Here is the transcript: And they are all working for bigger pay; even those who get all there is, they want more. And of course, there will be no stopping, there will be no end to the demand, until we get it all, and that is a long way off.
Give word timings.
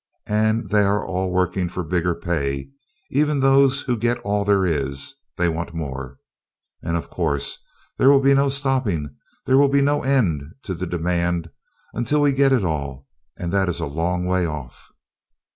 And 0.25 0.71
they 0.71 0.81
are 0.81 1.05
all 1.05 1.29
working 1.31 1.69
for 1.69 1.83
bigger 1.83 2.15
pay; 2.15 2.71
even 3.11 3.39
those 3.39 3.81
who 3.81 3.95
get 3.95 4.17
all 4.21 4.43
there 4.43 4.65
is, 4.65 5.13
they 5.37 5.47
want 5.47 5.75
more. 5.75 6.17
And 6.81 6.97
of 6.97 7.11
course, 7.11 7.63
there 7.99 8.09
will 8.09 8.19
be 8.19 8.33
no 8.33 8.49
stopping, 8.49 9.15
there 9.45 9.59
will 9.59 9.69
be 9.69 9.81
no 9.81 10.01
end 10.01 10.55
to 10.63 10.73
the 10.73 10.87
demand, 10.87 11.51
until 11.93 12.21
we 12.21 12.33
get 12.33 12.51
it 12.51 12.63
all, 12.65 13.07
and 13.37 13.51
that 13.51 13.69
is 13.69 13.79
a 13.79 13.85
long 13.85 14.25
way 14.25 14.43
off. 14.43 14.91